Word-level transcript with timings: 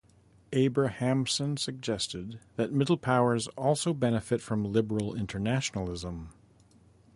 Abrahamsen 0.53 1.57
suggested 1.57 2.39
that 2.55 2.71
middle 2.71 2.97
powers 2.97 3.45
also 3.49 3.93
benefit 3.93 4.41
from 4.41 4.73
liberal 4.73 5.13
internationalism. 5.13 6.29